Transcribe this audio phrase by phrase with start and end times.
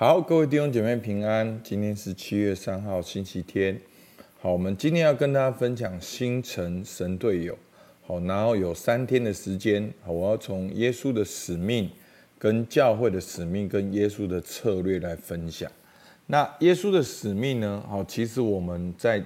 [0.00, 1.60] 好，各位弟兄姐妹平安。
[1.62, 3.78] 今天是七月三号，星期天。
[4.40, 7.54] 好，我们今天要跟大家分享新城神队友。
[8.06, 11.90] 好，然后有三天的时间，好，我要从耶稣的使命、
[12.38, 15.70] 跟教会的使命、跟耶稣的策略来分享。
[16.28, 17.84] 那耶稣的使命呢？
[17.86, 19.22] 好，其实我们在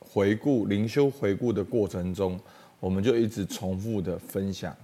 [0.00, 2.36] 回顾灵修回顾的过程中，
[2.80, 4.76] 我们就一直重复的分享。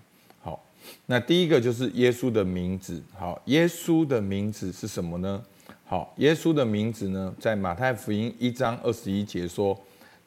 [1.07, 3.03] 那第一个就是耶稣的名字。
[3.19, 5.43] 好，耶稣的名字是什么呢？
[5.85, 9.79] 好，耶稣的名字呢，在马太福音一章二十一节说。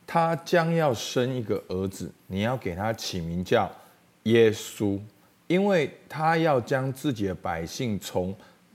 [0.08, 3.68] 他将要生一个儿子，你要给他起名叫
[4.26, 5.00] 耶稣，
[5.48, 8.32] 因为他要将自己的百姓从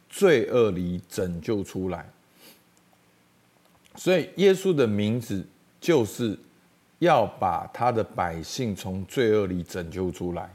[0.09, 2.05] 罪恶里拯救出来。
[3.95, 5.47] 所以，耶稣的名字
[5.81, 6.37] 就是
[6.99, 10.51] 要把他的百姓从罪恶里拯救出来。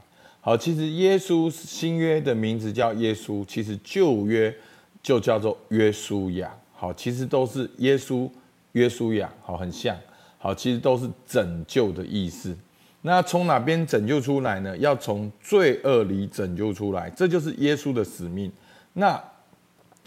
[0.46, 4.54] 好，其实耶稣新约的名字叫耶稣，其实旧约
[5.02, 6.56] 就叫做约书亚。
[6.72, 8.30] 好，其实都是耶稣、
[8.70, 9.96] 约书亚，好，很像。
[10.38, 12.56] 好，其实都是拯救的意思。
[13.02, 14.76] 那从哪边拯救出来呢？
[14.78, 18.52] 要从罪恶里拯救出来，这就是耶稣的使命。
[18.92, 19.20] 那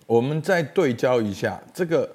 [0.06, 2.09] 我们再对焦一下，这个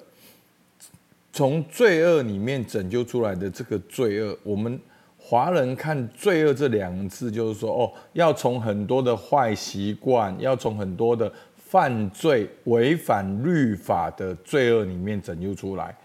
[1.31, 4.79] 从罪恶里面拯救出来的这个罪恶，我们
[5.27, 15.95] 华人看“罪恶”这两个字，就是说，哦，要从很多的坏习惯，要从很多的犯罪、违反律法的罪恶里面拯救出来。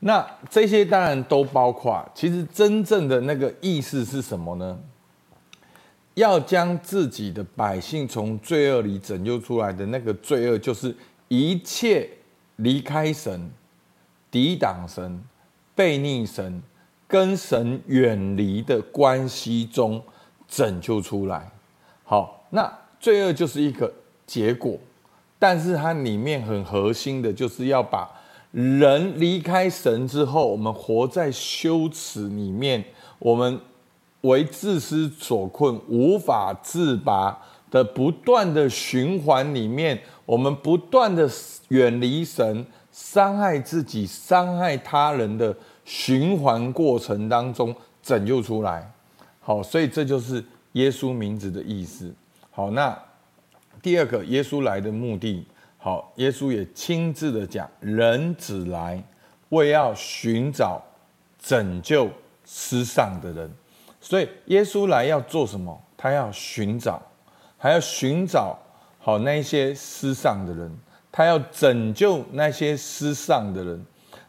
[0.00, 4.78] 那这些当然都包括，其实真正的那个意思是什么呢？
[6.12, 10.94] 要将自己的百姓从罪恶里拯救出来的那个罪恶，就是
[11.28, 12.06] 一切
[12.56, 13.50] 离开神、
[14.30, 15.18] 抵挡神、
[15.74, 16.62] 背逆神、
[17.08, 20.02] 跟神远离的关系中
[20.48, 21.50] 拯救出来。
[22.04, 23.92] 好，那罪恶就是一个
[24.26, 24.78] 结果，
[25.38, 28.10] 但是它里面很核心的就是要把。
[28.52, 32.82] 人离开神之后，我们活在羞耻里面，
[33.18, 33.60] 我们
[34.22, 37.38] 为自私所困，无法自拔
[37.70, 41.28] 的不断的循环里面，我们不断的
[41.68, 45.54] 远离神，伤害自己、伤害他人的
[45.86, 48.92] 循环过程当中拯救出来。
[49.40, 52.12] 好，所以这就是耶稣名字的意思。
[52.50, 52.94] 好，那
[53.80, 55.46] 第二个，耶稣来的目的。
[55.78, 59.00] 好，耶稣也亲自的讲，人子来，
[59.50, 60.82] 为要寻找
[61.40, 62.10] 拯救
[62.44, 63.48] 失丧的人。
[64.00, 65.80] 所以耶稣来要做什么？
[65.96, 67.00] 他要寻找，
[67.56, 68.58] 还要寻找
[68.98, 70.76] 好那些失丧的人，
[71.12, 73.86] 他要拯救那些失丧的人。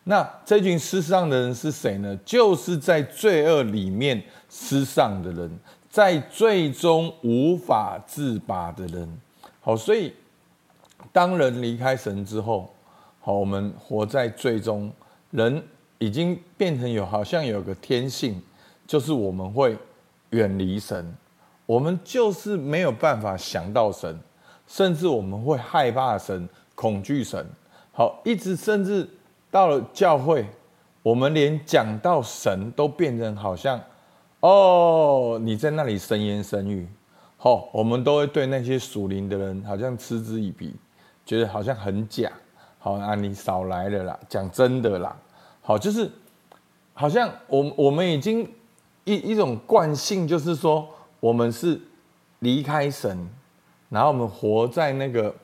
[0.07, 2.17] 那这群失丧的人是谁呢？
[2.25, 5.51] 就是在罪恶里面失丧的人，
[5.89, 9.19] 在最终无法自拔的人。
[9.61, 10.13] 好，所以。
[11.13, 12.71] 当人离开神之后，
[13.21, 14.91] 好，我们活在最终，
[15.31, 15.63] 人
[15.97, 18.39] 已经变成有好像有个天性，
[18.85, 19.75] 就是我们会
[20.31, 21.15] 远离神，
[21.65, 24.19] 我们就是没有办法想到神，
[24.67, 27.43] 甚至我们会害怕神、恐惧神。
[27.91, 29.07] 好，一直甚至
[29.51, 30.45] 到了教会，
[31.03, 33.79] 我们连讲到神都变成好像，
[34.39, 36.87] 哦，你在那里神言神语，
[37.37, 40.75] 好，我们都会对那些属灵的人好像嗤之以鼻。
[41.25, 42.31] 觉得好像很假，
[42.79, 45.13] 好啊，你少来了啦，讲真的啦，
[45.61, 46.09] 好，就是
[46.93, 48.49] 好像我我们已经
[49.03, 50.87] 一一种惯性，就是说
[51.19, 51.81] 我们是
[52.39, 53.29] 离开神，
[53.89, 55.35] 然后我们活在那个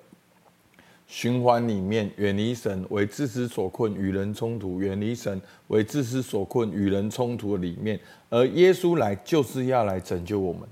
[1.15, 7.99] 循环里面，远离神，为自私所困，与人冲突，远离神，为自私所困，与人冲突的里面，
[8.31, 10.67] 而耶稣来就是要来拯救我们。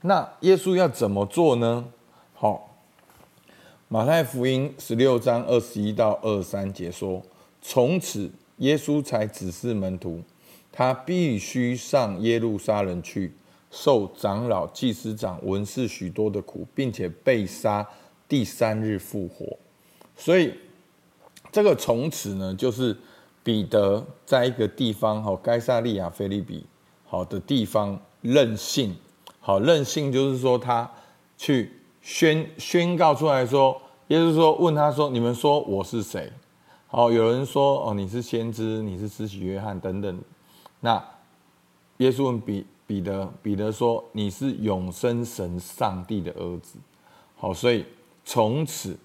[0.00, 1.84] 那耶稣要怎么做呢？
[2.32, 2.74] 好。
[3.88, 7.22] 马太福音十六章二十一到二三节说
[7.60, 10.22] ：“从此，耶稣才指示门徒，
[10.72, 13.30] 他必须上耶路撒冷去，
[13.70, 17.86] 受长老、祭司长、文士许多的苦，并且被杀，
[18.26, 19.46] 第三日复活。”
[20.16, 20.54] 所以，
[21.52, 22.96] 这个从此呢，就是
[23.42, 26.64] 彼得在一个地方，好，该撒利亚腓利比，
[27.04, 28.96] 好的地方任性，
[29.40, 30.90] 好任性，就是说他
[31.36, 31.72] 去。
[32.08, 36.32] 宣宣告出来说，耶稣说，问他说：“你们说我是谁？”
[36.86, 40.20] 好，有人说：“哦，你是先知，你是施洗约翰等等。”
[40.78, 41.04] 那
[41.96, 46.78] 耶稣问彼彼得，彼得说：“你是永生神上帝的儿子。”
[47.34, 47.84] 好，所以
[48.24, 48.96] 从此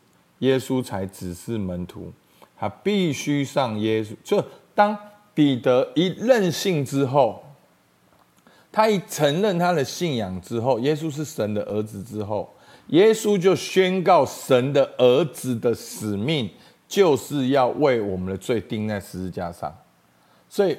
[0.42, 2.14] 耶稣才指示门徒，
[2.56, 4.16] 他必须上耶稣。
[4.24, 4.44] 就
[4.76, 4.96] 当
[5.34, 7.44] 彼得一任性之后，
[8.72, 12.54] 他一承认他的信仰之后，耶稣是神的儿子之后。
[12.88, 16.50] 耶稣就宣告神的儿子的使命，
[16.90, 19.74] 就是要为我们的罪钉在十字架上。
[20.50, 20.78] 所以，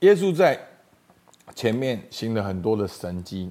[0.00, 0.58] 耶稣在
[1.54, 3.48] 前面行了很多的神迹，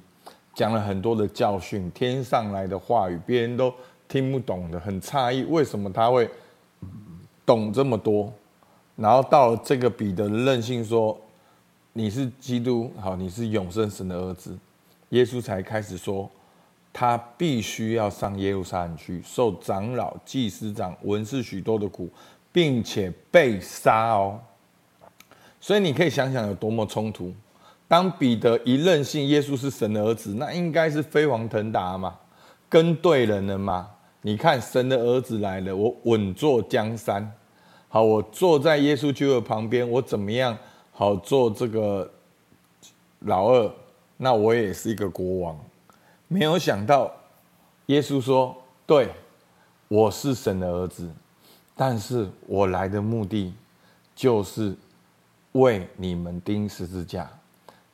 [0.52, 3.72] 讲了很多的教训，天上来的话语，别人都
[4.12, 6.28] 听不懂的，很诧异，为什么他会
[7.46, 8.30] 懂这么多？
[8.96, 11.18] 然后到了这个彼得任性说
[11.94, 14.58] ：“你是基督，好，你是永生神的儿子。”
[15.08, 16.30] 耶稣才开始说。
[16.94, 22.06] 他必须要上耶路撒冷去，受长老、祭司长、文士许多的苦，
[22.52, 24.38] 并且被杀哦。
[25.58, 27.32] 所以你可以想想有多么冲突。
[27.88, 32.14] 当彼得一任性耶稣是神的儿子，那应该是飞黄腾达嘛，
[32.68, 33.88] 跟对人了嘛。
[34.22, 37.30] 你看神的儿子来了，我稳坐江山。
[37.88, 40.56] 好，我坐在耶稣基督的旁边，我怎么样？
[40.92, 42.10] 好，做这个
[43.20, 43.70] 老二，
[44.16, 45.58] 那我也是一个国王。
[46.28, 47.12] 没有想到，
[47.86, 49.10] 耶稣说：“对，
[49.88, 51.10] 我是神的儿子，
[51.76, 53.52] 但是我来的目的
[54.14, 54.74] 就是
[55.52, 57.28] 为你们钉十字架。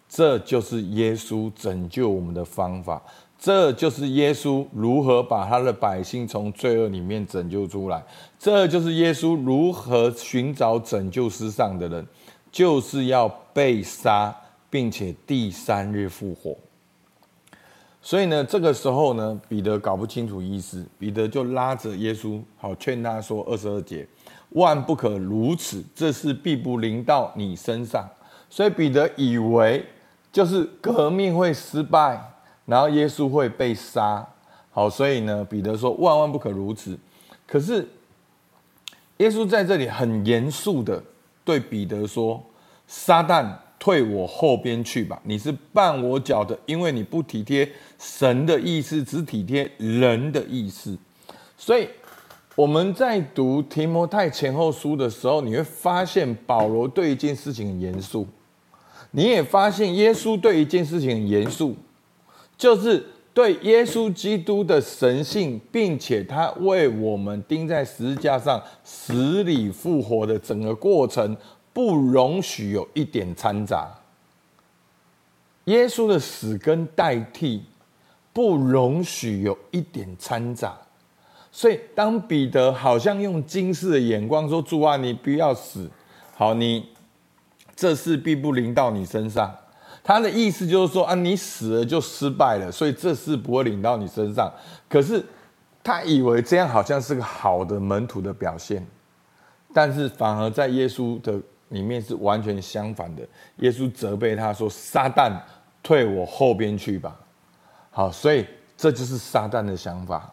[0.09, 3.03] 这就是耶稣拯救我们的方法，
[3.39, 8.03] 这就是耶稣如何把他的百姓从罪恶里面拯救出来，
[8.39, 12.05] 这就是耶稣如何寻找拯救世上的人，
[12.51, 14.35] 就是要被杀，
[14.69, 16.57] 并且第三日复活。”
[18.03, 24.07] 所以呢，这个时候呢，彼得搞不清楚意思，彼得就拉着耶稣，好劝他说：“二十二节，
[24.51, 28.09] 万不可如此，这事必不临到你身上。”
[28.49, 29.85] 所以彼得以为
[30.33, 32.19] 就是革命会失败，
[32.69, 34.25] 然后耶稣会被杀。
[34.71, 36.97] 好，所以呢，彼得说：“万万不可如此。”
[37.49, 37.89] 可是
[39.17, 41.03] 耶稣在这里很严肃的
[41.45, 42.41] 对彼得说
[42.87, 45.23] ：“撒旦。”退我后边去吧！
[45.23, 50.99] 你是绊我脚的，因为你不体贴神的意思，只体贴人的意思。
[51.57, 51.89] 所以
[52.57, 58.27] 我们在读提摩太前后书的时候，你会发现保罗对一件事情很严肃，
[59.13, 61.77] 你也发现耶稣对一件事情很严肃，
[62.59, 71.35] 就是对耶稣基督的神性，并且他为我们钉在十字架上死里复活的整个过程。
[71.71, 73.89] 不容许有一点掺杂。
[75.67, 77.63] 耶稣的死跟代替，
[78.33, 80.77] 不容许有一点掺杂。
[81.53, 85.89] 所以，当彼得好像用惊世的眼光说：“主啊，你不要死，
[86.35, 86.89] 好，你
[87.77, 89.55] 这事必不临到你身上。”
[90.09, 94.51] 他的意思就是说：“啊，你死了就失败了，所以这事不会领到你身上。”
[94.89, 95.23] 可是
[95.85, 98.87] 他以为这样好像是个好的门徒的表现，
[99.75, 101.39] 但是反而在耶稣的。
[101.71, 103.23] 里面是完全相反的。
[103.57, 105.39] 耶稣责备他说：“撒旦，
[105.83, 107.15] 退我后边去吧。”
[107.93, 110.33] 好，所以这就是撒旦的想法。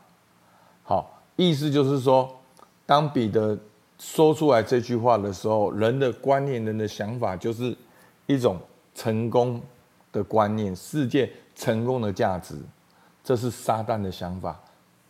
[0.81, 2.33] 好，意思就是说，
[2.85, 3.59] 当彼得
[3.99, 7.77] 说出来这句话的时候，人的观念、人的想法就是
[8.27, 8.57] 一种
[8.95, 9.61] 成功
[10.11, 12.55] 的观念，世界成功的价值，
[13.23, 14.59] 这是撒旦的想法。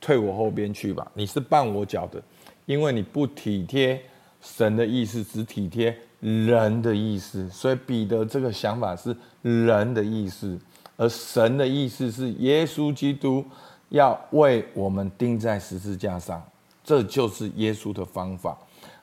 [0.02, 2.22] 退我后边去吧，你是绊我脚的，
[2.66, 4.02] 因为你不体贴
[4.42, 5.98] 神的意思，只体贴。
[6.22, 10.58] 人的意思，所以彼得这个想法是人的意思，
[10.98, 13.46] 而神的意思是耶稣基督
[13.90, 16.44] 要为我们钉在十字架上，
[16.84, 18.58] 这就是耶稣的方法，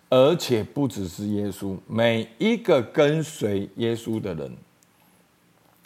[0.08, 4.56] 而且不只是耶稣，每一个跟随耶稣的人。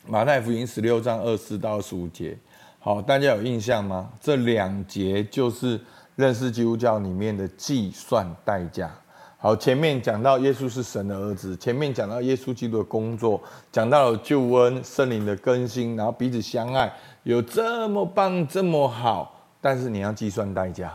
[0.09, 2.39] 马太福音十六章二十四到二十五节，
[2.79, 4.09] 好，大家有印象吗？
[4.21, 5.81] 这两节就是
[6.15, 8.89] 认识基督教里面的计算代价。
[9.37, 16.93] 好，前面讲到耶稣是神的儿子，前面讲到耶稣基督的工作，讲到了救恩、圣灵的更新，然后彼此相爱，
[17.25, 20.95] 有这么棒、这么好，但是你要计算代价。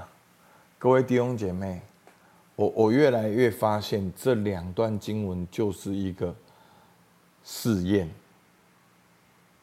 [0.78, 1.82] 各位弟兄姐妹，
[2.56, 6.34] 我我越来越发现这两段经文就是一个
[7.44, 8.10] 试验，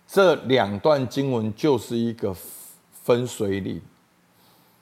[0.08, 2.34] 这两段经文就是一个
[3.04, 3.80] 分水岭。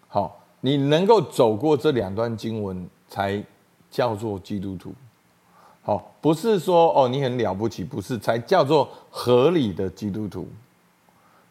[0.09, 3.45] 好，你能够走过这两段经文才。
[3.88, 4.92] 叫做基督徒，
[5.80, 10.47] 好，不是说哦你很了不起，不是，才叫做合理的基督徒。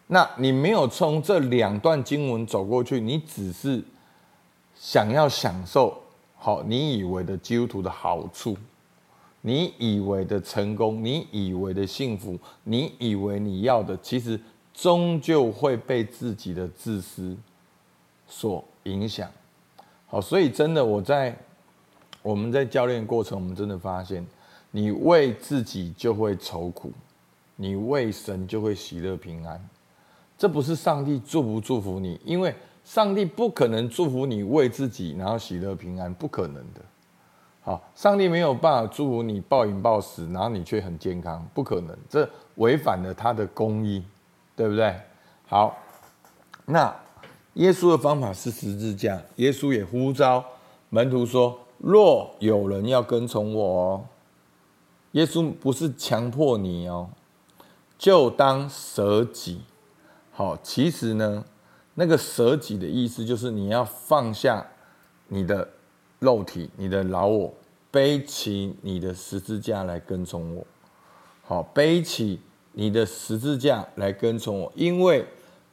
[0.07, 3.83] 那你没有从这两段经文走过去，你只是
[4.75, 5.97] 想要享受
[6.37, 8.55] 好你以为的基督徒的好处，
[9.45, 14.39] 你以为的成功，你以为的幸福，你以为你要的，其实
[14.73, 17.37] 终究会被自己的自私
[18.27, 19.29] 所影响。
[20.07, 21.37] 好，所以真的我在。
[22.23, 24.25] 我们在教练过程，我们真的发现，
[24.71, 26.91] 你为自己就会愁苦，
[27.55, 29.69] 你为神就会喜乐平安。
[30.35, 32.51] 这不是上帝祝不祝福你，因为
[32.83, 36.81] 上帝不可能祝福你为自己，然后喜乐平安，不可能的。
[37.65, 44.03] 好，上帝没有办法祝福你暴饮暴食，然后你却很健康，不可能，这违反了他的公义，
[44.55, 44.95] 对不对？
[45.47, 45.75] 好，
[46.65, 46.95] 那
[47.55, 50.45] 耶稣的方法是十字架，耶稣也呼召
[50.91, 54.05] 门徒说：“若有人要跟从我哦，
[55.13, 57.09] 耶稣不是强迫你哦，
[57.97, 59.63] 就当舍己。”
[60.31, 61.43] 好，其实呢，
[61.95, 64.67] 那个舍己的意思就是你要放下
[65.29, 65.69] 你的。
[66.25, 67.53] 肉体，你的老我
[67.91, 70.65] 背起你的十字架来跟从我，
[71.43, 72.41] 好，背起
[72.73, 75.25] 你的十字架来跟从我，因为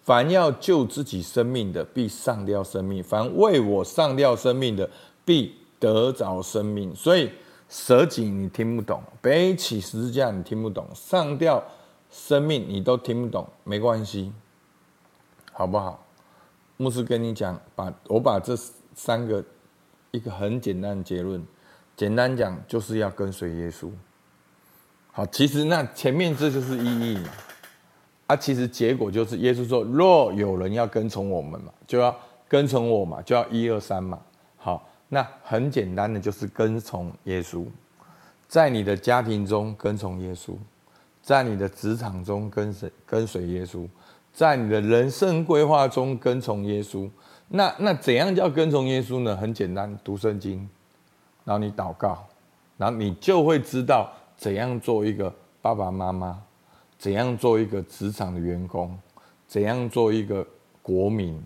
[0.02, 4.88] 凡要救自己生命的，必上吊生命；凡为我上吊生命的，
[5.24, 6.94] 必得着生命。
[6.94, 7.30] 所以
[7.68, 11.64] 舍己你听不懂，背起十字架你听不懂，上吊
[12.10, 14.30] 生命你都听不懂，没关系，
[15.52, 16.04] 好不好？
[16.76, 18.54] 牧师跟你讲，把我把这
[18.94, 19.42] 三个。
[20.12, 21.42] 一个很简单的结论，
[21.96, 23.88] 简单讲就是要跟随耶稣。
[25.10, 27.30] 好，其实那前面这就是意义嘛。
[28.26, 32.14] 啊，其实结果就是耶稣说：“若有人要跟从我们嘛，就要
[32.46, 34.20] 跟从我嘛，就要一二三嘛。”
[34.58, 37.64] 好，那很简单的就是跟从耶稣，
[38.46, 40.54] 在你的家庭中跟从耶稣，
[41.22, 43.88] 在你的职场中跟随跟随耶稣，
[44.30, 47.08] 在你的人生规划中跟从耶稣。
[47.54, 49.36] 那那怎样叫跟从耶稣呢？
[49.36, 50.66] 很简单，读圣经，
[51.44, 52.26] 然后你祷告，
[52.78, 55.30] 然后你就会知道怎样做一个
[55.60, 56.42] 爸爸妈妈，
[56.98, 58.98] 怎样做一个职场的员工，
[59.46, 60.46] 怎样做一个
[60.80, 61.38] 国民，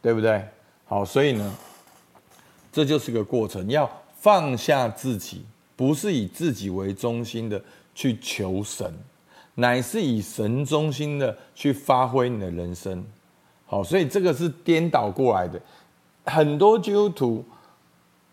[0.00, 0.44] 对不对？
[0.86, 1.52] 好，所以呢，
[2.70, 7.60] 这就是个过程，要放下自己，不是以自己为中心的
[7.96, 8.94] 去求神，
[9.56, 13.04] 乃是以神中心的去发挥你的人生。
[13.70, 15.60] 好，所以这个是颠倒过来的，
[16.24, 17.44] 很多基督徒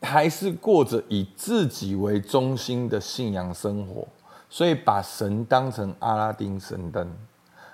[0.01, 4.07] 还是过着以自己为中心的信仰生活，
[4.49, 7.11] 所以把神当成阿拉丁神灯，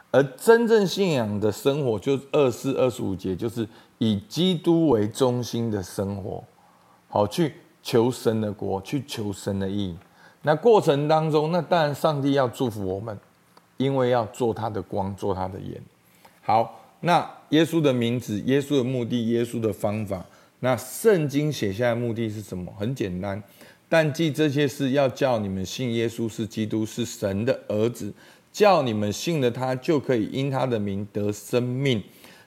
[0.10, 6.44] 而真正信仰的生活，就二四二十五节，就是以基督为中心的生活，
[7.10, 7.54] 好，去
[7.84, 9.96] 求神的国，去求神的义。
[10.42, 13.16] 那过程当中，那当然上帝要祝福我们，
[13.78, 15.80] 因为要做他的光，做他的盐。
[16.42, 16.80] 好。
[17.02, 20.26] 那耶稣的名字、耶稣的目的、耶稣的方法，
[20.60, 22.72] 那圣经写下的目的是什么？
[22.78, 23.42] 很简单，
[23.90, 28.14] 但记这些事，要叫你们信耶稣是基督，是神的儿子，
[28.52, 32.02] 叫你们信了他，就可以因他的名得生命。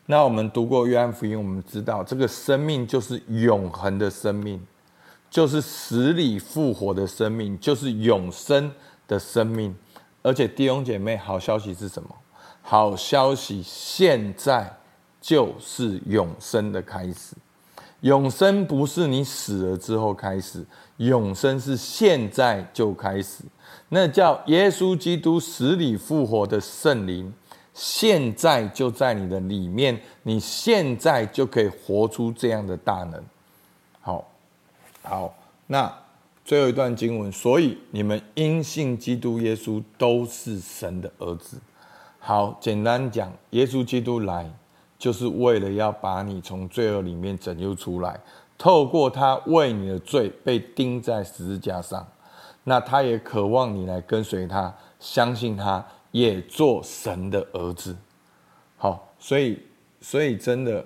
[0.07, 4.61] 那我们读过约翰福音，我们知道这个生命就是永恒的生命，
[5.31, 8.71] 就是死里复活的生命，就是永生
[9.09, 9.75] 的生命。
[10.23, 12.09] 而且弟兄姐妹，好消息是什么？
[12.67, 14.75] 好消息，现在
[15.21, 17.37] 就是永生的开始。
[18.01, 20.65] 永生不是你死了之后开始，
[20.97, 23.45] 永生是现在就开始。
[23.91, 27.31] 那叫耶稣基督死里复活的圣灵，
[27.75, 33.23] 现在就在你的里面，你现在就可以活出这样的大能。
[34.01, 34.27] 好，
[35.03, 35.35] 好，
[35.67, 35.95] 那
[36.47, 41.59] 最后一段经文，所以你们因信基督耶稣都是神的儿子。
[42.27, 44.51] 好，简单讲，耶稣基督来
[44.99, 48.19] 就是为了要把你从罪恶里面拯救出来，
[48.57, 52.09] 透过他为你的罪被钉在十字架上，
[52.63, 57.95] 那他也渴望你来跟随他，相信他，也做神的儿子。
[58.79, 59.63] 好，所以，
[60.01, 60.83] 所以真的，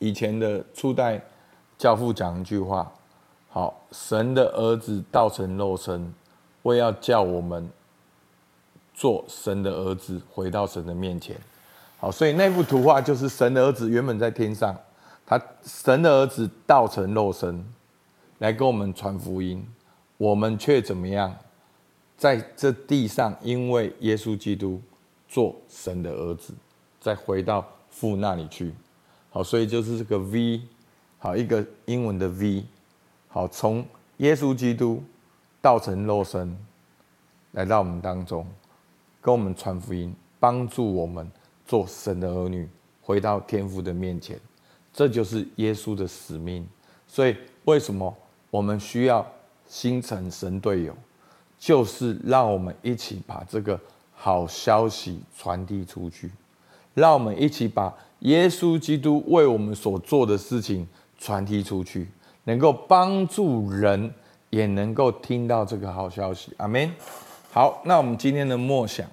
[0.00, 1.22] 以前的初代
[1.78, 2.92] 教父讲一句话：
[3.48, 6.12] 好，神的儿子道成肉身，
[6.62, 7.70] 为要叫我们。
[9.02, 11.36] 做神的儿子，回到神的面前。
[11.98, 14.78] 好，所以那幅图画就是神的儿子原本在天上，
[15.26, 17.64] 他神的儿子道成肉身，
[18.38, 19.66] 来跟我们传福音。
[20.18, 21.36] 我们却怎么样？
[22.16, 24.80] 在这地上，因为耶稣基督
[25.28, 26.54] 做神的儿子，
[27.00, 28.72] 再回到父那里去。
[29.30, 30.62] 好，所以就是这个 V，
[31.18, 32.64] 好，一个英文的 V。
[33.26, 33.84] 好，从
[34.18, 35.02] 耶稣基督
[35.60, 36.56] 道成肉身，
[37.50, 38.46] 来到我们当中。
[39.22, 41.30] 跟我们传福音，帮助我们
[41.64, 42.68] 做神的儿女，
[43.00, 44.38] 回到天父的面前，
[44.92, 46.68] 这就是耶稣的使命。
[47.06, 48.12] 所以，为什么
[48.50, 49.24] 我们需要
[49.68, 50.92] 新城神队友？
[51.56, 53.78] 就是让我们一起把这个
[54.12, 56.28] 好消息传递出去，
[56.92, 62.08] 让我们一起把耶稣基督为我们所做的事情传递出去，
[62.42, 64.12] 能够帮助人，
[64.50, 66.52] 也能够听到这个好消息。
[66.56, 66.92] 阿门。
[67.54, 69.06] 好，那我们今天的默想，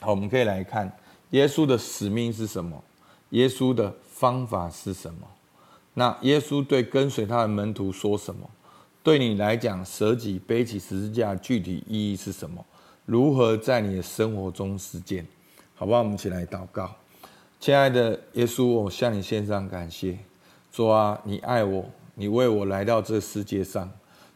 [0.00, 0.90] 好，我们可以来看
[1.32, 2.82] 耶稣的使命是什么？
[3.28, 5.28] 耶稣的方法是什么？
[5.92, 8.48] 那耶稣对跟随他的门徒说什么？
[9.02, 12.64] 对你来讲，舍己背起十字架具体意义是什么？
[13.04, 15.26] 如何在你的生活中实践？
[15.74, 15.98] 好不好？
[15.98, 16.90] 我们一起来祷告。
[17.60, 20.16] 亲爱的耶稣，我向你献上感谢。
[20.72, 23.92] 主啊，你爱我，你为我来到这世界上。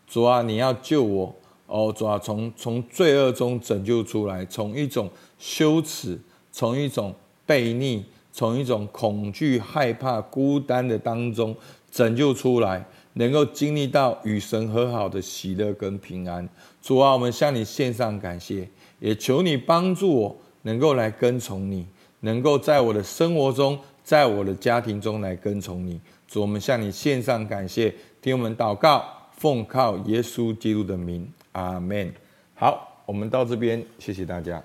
[0.06, 1.34] 主啊，你要救我。
[1.66, 6.18] 哦，主啊，从从罪恶中拯救出来，从一种羞耻，
[6.50, 7.14] 从一种
[7.46, 11.54] 悖逆，从一种恐惧、害怕、孤单的当中
[11.90, 12.84] 拯救出来。
[13.18, 16.46] 能够经历到与神和好的喜乐跟平安，
[16.82, 18.68] 主啊，我们向你献上感谢，
[19.00, 21.86] 也求你帮助我能够来跟从你，
[22.20, 25.98] 能够在我的生活中，在我的家庭中来跟从你。
[26.28, 29.02] 主，我们向你献上感谢，听我们祷告，
[29.38, 32.12] 奉靠耶稣基督的名，阿门。
[32.54, 34.62] 好，我们到这边，谢谢大家。